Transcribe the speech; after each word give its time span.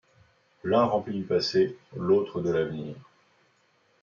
L’un 0.63 0.85
rempli 0.85 1.13
du 1.13 1.23
passé, 1.25 1.77
l’autre 1.95 2.41
de. 2.41 2.49
l’avenir! 2.49 2.95